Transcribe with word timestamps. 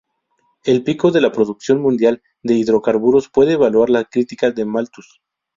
El 0.63 0.83
pico 0.83 1.11
de 1.11 1.21
la 1.21 1.31
producción 1.31 1.79
mundial 1.79 2.23
de 2.41 2.55
hidrocarburos 2.55 3.29
puede 3.29 3.53
evaluar 3.53 3.91
la 3.91 4.03
crítica 4.05 4.49
de 4.49 4.65
Malthus. 4.65 5.21